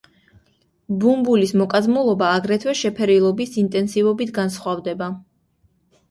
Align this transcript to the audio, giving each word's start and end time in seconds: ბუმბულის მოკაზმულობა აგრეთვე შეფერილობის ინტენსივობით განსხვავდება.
ბუმბულის 1.01 1.51
მოკაზმულობა 1.61 2.29
აგრეთვე 2.37 2.73
შეფერილობის 2.79 3.53
ინტენსივობით 3.63 4.33
განსხვავდება. 4.39 5.11